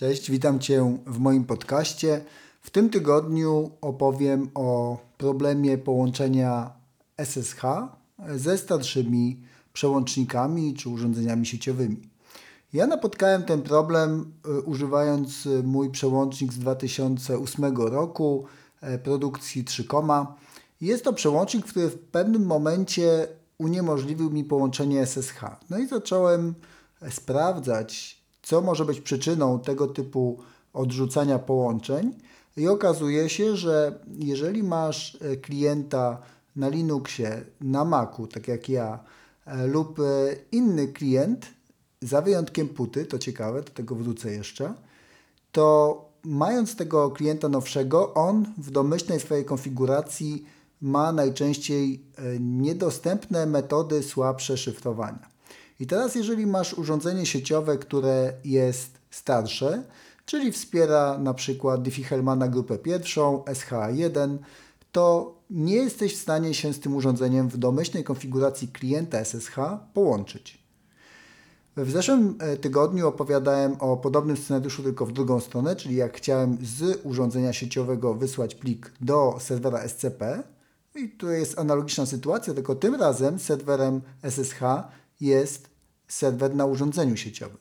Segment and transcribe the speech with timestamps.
[0.00, 2.24] Cześć, witam Cię w moim podcaście.
[2.62, 6.70] W tym tygodniu opowiem o problemie połączenia
[7.16, 7.62] SSH
[8.36, 9.42] ze starszymi
[9.72, 12.08] przełącznikami czy urządzeniami sieciowymi.
[12.72, 18.44] Ja napotkałem ten problem y, używając mój przełącznik z 2008 roku
[18.80, 19.84] e, produkcji 3,
[20.80, 23.28] jest to przełącznik, który w pewnym momencie
[23.58, 25.40] uniemożliwił mi połączenie SSH.
[25.70, 26.54] No i zacząłem
[27.10, 28.17] sprawdzać,
[28.48, 30.38] co może być przyczyną tego typu
[30.72, 32.14] odrzucania połączeń.
[32.56, 36.18] I okazuje się, że jeżeli masz e, klienta
[36.56, 38.98] na Linuxie, na Macu, tak jak ja,
[39.46, 40.02] e, lub e,
[40.52, 41.46] inny klient,
[42.02, 44.74] za wyjątkiem puty, to ciekawe, do tego wrócę jeszcze,
[45.52, 50.46] to mając tego klienta nowszego, on w domyślnej swojej konfiguracji
[50.80, 52.02] ma najczęściej
[52.40, 55.37] niedostępne metody słabsze szyfrowania.
[55.80, 59.82] I teraz, jeżeli masz urządzenie sieciowe, które jest starsze,
[60.26, 64.38] czyli wspiera na przykład Diffie-Hellmana grupę pierwszą, SHA1,
[64.92, 69.56] to nie jesteś w stanie się z tym urządzeniem w domyślnej konfiguracji klienta SSH
[69.94, 70.68] połączyć.
[71.76, 76.58] W zeszłym e, tygodniu opowiadałem o podobnym scenariuszu, tylko w drugą stronę, czyli jak chciałem
[76.62, 80.42] z urządzenia sieciowego wysłać plik do serwera SCP.
[80.94, 84.60] I tu jest analogiczna sytuacja, tylko tym razem serwerem SSH
[85.20, 85.70] jest
[86.08, 87.58] serwer na urządzeniu sieciowym.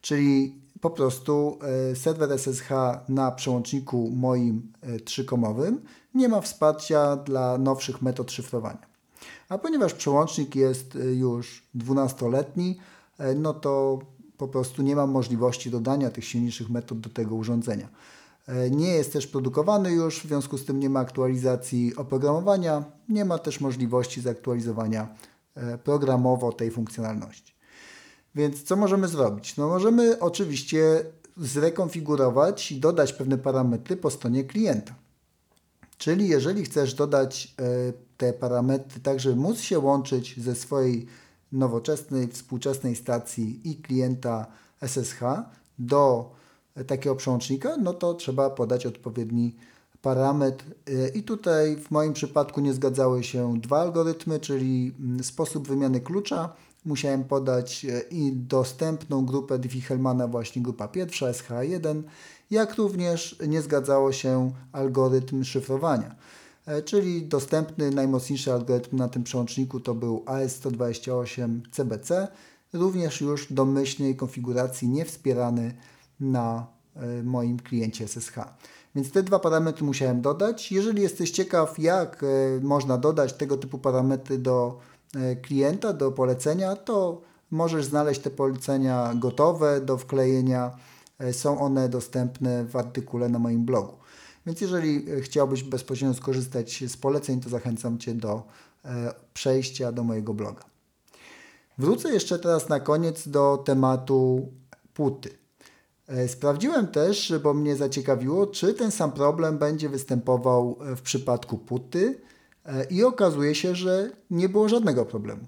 [0.00, 1.58] Czyli po prostu
[1.92, 2.70] e, serwer SSH
[3.08, 5.80] na przełączniku moim e, trzykomowym
[6.14, 8.86] nie ma wsparcia dla nowszych metod szyfrowania.
[9.48, 12.78] A ponieważ przełącznik jest e, już 12-letni,
[13.36, 13.98] no to
[14.36, 17.88] po prostu nie mam możliwości dodania tych silniejszych metod do tego urządzenia.
[18.70, 23.38] Nie jest też produkowany już, w związku z tym nie ma aktualizacji oprogramowania, nie ma
[23.38, 25.08] też możliwości zaktualizowania
[25.84, 27.54] programowo tej funkcjonalności.
[28.34, 29.56] Więc co możemy zrobić?
[29.56, 31.04] No możemy oczywiście
[31.36, 34.94] zrekonfigurować i dodać pewne parametry po stronie klienta.
[35.98, 41.06] Czyli jeżeli chcesz dodać e, te parametry tak, żeby móc się łączyć ze swojej
[41.52, 44.46] nowoczesnej, współczesnej stacji i klienta
[44.80, 45.20] SSH
[45.78, 46.30] do
[46.86, 49.56] takiego przełącznika, no to trzeba podać odpowiedni
[50.06, 50.64] parametr.
[51.14, 56.52] I tutaj w moim przypadku nie zgadzały się dwa algorytmy, czyli mm, sposób wymiany klucza
[56.84, 62.02] musiałem podać e, i dostępną grupę Diffie-Hellmana, właśnie grupa pierwsza, SH1,
[62.50, 66.14] jak również nie zgadzało się algorytm szyfrowania.
[66.66, 72.26] E, czyli dostępny najmocniejszy algorytm na tym przełączniku to był AS128CBC,
[72.72, 75.74] również już domyślnej konfiguracji niewspierany
[76.20, 76.66] na
[76.96, 78.38] e, moim kliencie SSH.
[78.96, 80.72] Więc te dwa parametry musiałem dodać.
[80.72, 82.24] Jeżeli jesteś ciekaw, jak
[82.62, 84.78] można dodać tego typu parametry do
[85.16, 87.20] E, klienta do polecenia, to
[87.50, 90.76] możesz znaleźć te polecenia gotowe do wklejenia.
[91.18, 93.92] E, są one dostępne w artykule na moim blogu.
[94.46, 98.42] Więc jeżeli e, chciałbyś bezpośrednio skorzystać z poleceń, to zachęcam Cię do
[99.34, 100.64] przejścia do mojego bloga.
[101.78, 104.48] Wrócę jeszcze teraz na koniec do tematu
[104.94, 105.38] płyty.
[106.28, 112.20] Sprawdziłem też, bo mnie zaciekawiło, czy ten sam problem będzie występował w przypadku puty
[112.66, 115.46] E, i okazuje się, że nie było żadnego problemu.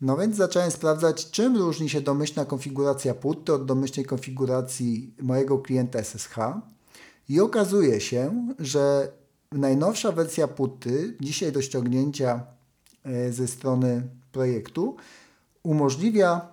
[0.00, 5.98] No więc zacząłem sprawdzać, czym różni się domyślna konfiguracja płyty od domyślnej konfiguracji mojego klienta
[6.02, 6.36] SSH.
[7.28, 9.12] I okazuje się, że
[9.52, 12.46] najnowsza wersja płyty, dzisiaj do ściągnięcia
[13.04, 14.96] e, ze strony projektu,
[15.62, 16.46] umożliwia e,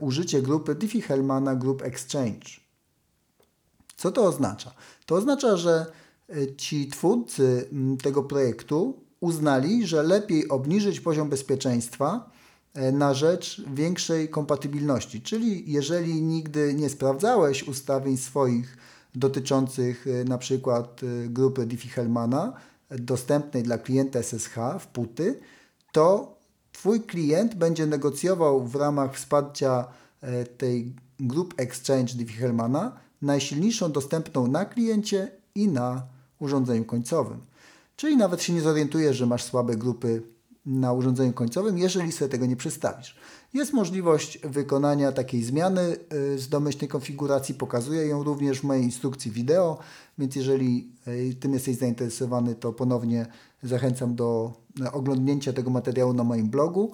[0.00, 2.48] użycie grupy Diffie-Hellmana Group Exchange.
[3.96, 4.74] Co to oznacza?
[5.06, 5.86] To oznacza, że
[6.56, 7.68] ci twórcy
[8.02, 12.30] tego projektu uznali, że lepiej obniżyć poziom bezpieczeństwa
[12.74, 15.22] e, na rzecz większej kompatybilności.
[15.22, 18.76] Czyli jeżeli nigdy nie sprawdzałeś ustawień swoich
[19.14, 22.52] dotyczących e, na przykład e, grupy Diffie-Hellmana
[22.90, 25.40] dostępnej dla klienta SSH w puty,
[25.92, 26.36] to
[26.80, 29.84] Twój klient będzie negocjował w ramach wsparcia
[30.58, 32.90] tej Group Exchange Diffie-Hellmana
[33.22, 36.02] najsilniejszą dostępną na kliencie i na
[36.38, 37.40] urządzeniu końcowym.
[37.96, 40.22] Czyli nawet się nie zorientujesz, że masz słabe grupy
[40.66, 43.16] na urządzeniu końcowym, jeżeli sobie tego nie przestawisz.
[43.54, 49.30] Jest możliwość wykonania takiej zmiany y, z domyślnej konfiguracji, pokazuję ją również w mojej instrukcji
[49.30, 49.78] wideo,
[50.18, 53.26] więc jeżeli y, tym jesteś zainteresowany, to ponownie
[53.62, 54.52] zachęcam do
[54.92, 56.92] oglądnięcia tego materiału na moim blogu.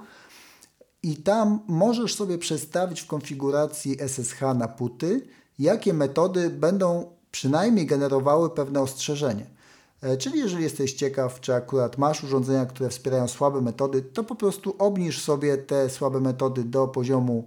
[1.02, 5.26] I tam możesz sobie przestawić w konfiguracji SSH na puty,
[5.58, 9.55] jakie metody będą przynajmniej generowały pewne ostrzeżenie.
[10.02, 14.34] E, czyli jeżeli jesteś ciekaw, czy akurat masz urządzenia, które wspierają słabe metody, to po
[14.34, 17.44] prostu obniż sobie te słabe metody do poziomu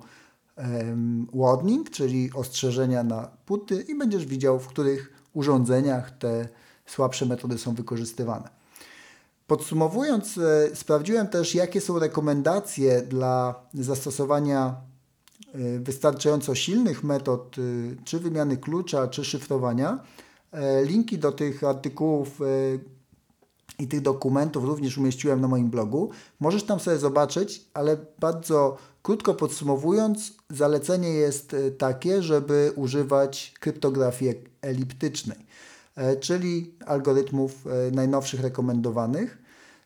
[1.33, 6.47] warning, czyli ostrzeżenia na puty i będziesz widział, w których urządzeniach te
[6.85, 8.49] słabsze metody są wykorzystywane.
[9.47, 14.75] Podsumowując, e, sprawdziłem też, jakie są rekomendacje dla zastosowania
[15.53, 17.55] e, wystarczająco silnych metod,
[18.05, 19.99] czy wymiany klucza, czy szyfrowania.
[20.85, 22.39] Linki do tych artykułów
[23.79, 26.09] i tych dokumentów również umieściłem na moim blogu.
[26.39, 35.49] Możesz tam sobie zobaczyć, ale bardzo krótko podsumowując, zalecenie jest takie, żeby używać kryptografii eliptycznej.
[35.99, 39.37] E, czyli algorytmów e, najnowszych rekomendowanych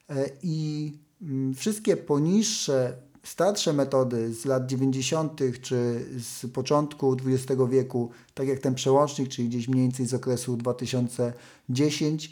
[0.10, 5.42] e, i mm, wszystkie poniższe, starsze metody z lat 90.
[5.62, 10.58] czy z początku XX wieku, tak jak ten przełącznik, czyli gdzieś mniej więcej z okresu
[10.58, 12.32] 2010,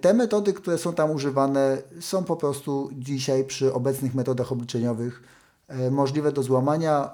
[0.00, 5.22] te metody, które są tam używane, są po prostu dzisiaj przy obecnych metodach obliczeniowych
[5.90, 7.10] możliwe do złamania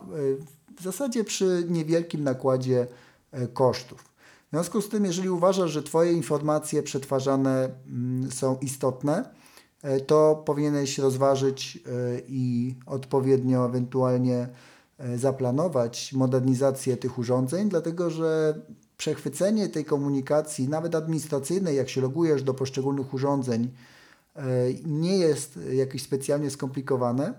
[0.78, 2.86] w zasadzie przy niewielkim nakładzie
[3.52, 4.14] kosztów.
[4.54, 9.43] W związku z tym, jeżeli uważasz, że Twoje informacje przetwarzane mm, są istotne, e,
[10.06, 11.80] to powinieneś rozważyć e,
[12.28, 14.48] i odpowiednio ewentualnie
[14.98, 18.60] e, zaplanować modernizację tych urządzeń, dlatego że
[18.96, 23.70] przechwycenie tej komunikacji, nawet administracyjnej, jak się logujesz do poszczególnych urządzeń,
[24.86, 27.34] nie jest jakieś specjalnie skomplikowane,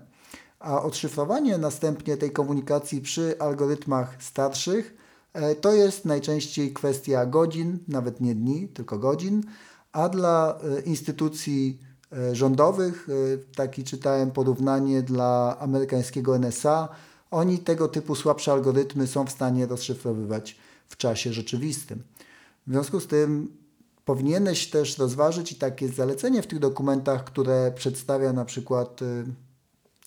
[0.60, 4.96] a odszyfrowanie następnie tej komunikacji przy algorytmach starszych
[5.36, 9.42] E, to jest najczęściej kwestia godzin, nawet nie dni, tylko godzin,
[9.92, 11.95] a dla e, instytucji e,
[12.32, 13.08] rządowych,
[13.56, 16.88] taki czytałem porównanie dla amerykańskiego NSA,
[17.30, 20.56] oni tego typu słabsze algorytmy są w stanie rozszyfrowywać
[20.88, 22.02] w czasie rzeczywistym.
[22.66, 23.48] W związku z tym
[24.04, 29.00] powinieneś też rozważyć i takie zalecenie w tych dokumentach, które przedstawia na przykład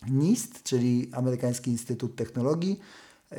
[0.10, 2.80] NIST, czyli Amerykański Instytut Technologii,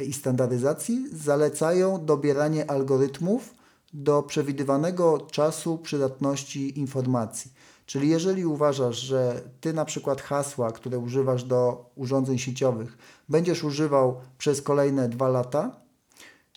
[0.06, 3.54] i standaryzacji zalecają dobieranie algorytmów
[3.92, 7.50] do przewidywanego czasu przydatności informacji.
[7.90, 12.98] Czyli jeżeli uważasz, że ty na przykład hasła, które używasz do urządzeń sieciowych,
[13.28, 15.80] będziesz używał przez kolejne dwa lata,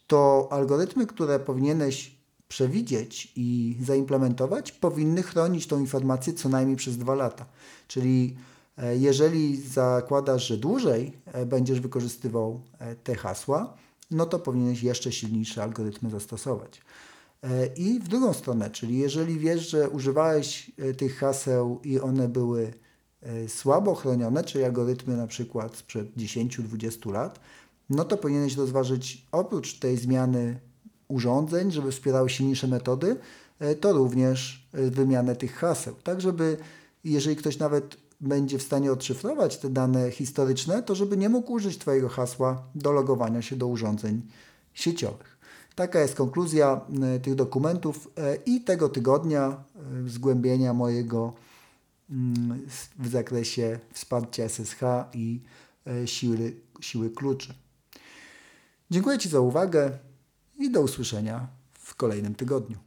[0.08, 7.16] to algorytmy, które powinieneś przewidzieć i zaimplementować, powinny chronić tą informację co najmniej przez dwa
[7.16, 7.46] lata.
[7.88, 8.36] Czyli
[8.78, 13.74] E, jeżeli zakładasz, że dłużej e, będziesz wykorzystywał e, te hasła,
[14.12, 16.82] no to powinieneś jeszcze silniejsze algorytmy zastosować.
[17.78, 22.74] I w drugą stronę, czyli jeżeli wiesz, że używałeś tych haseł i one były
[23.48, 27.40] słabo chronione, czyli algorytmy na przykład sprzed 10-20 lat,
[27.90, 30.60] no to powinieneś rozważyć oprócz tej zmiany
[31.08, 33.16] urządzeń, żeby wspierały silniejsze metody,
[33.82, 36.58] to również wymianę tych haseł, tak żeby
[37.04, 41.78] jeżeli ktoś nawet będzie w stanie odszyfrować te dane historyczne, to żeby nie mógł użyć
[41.78, 44.22] Twojego hasła do logowania się do urządzeń
[44.74, 45.33] sieciowych.
[45.76, 46.82] Taka jest konkluzja
[47.16, 49.64] e, tych dokumentów e, i tego tygodnia
[50.06, 51.34] e, zgłębienia mojego
[52.10, 52.68] mm,
[53.00, 54.82] w zakresie wsparcia SSH
[55.14, 55.42] i
[56.06, 57.54] siły, siły kluczy.
[58.92, 59.98] Dziękuję Ci za uwagę
[60.60, 62.78] i do usłyszenia w kolejnym tygodniu.